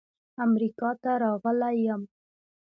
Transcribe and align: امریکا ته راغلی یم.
امریکا 0.45 0.89
ته 1.01 1.11
راغلی 1.23 1.73
یم. 1.85 2.01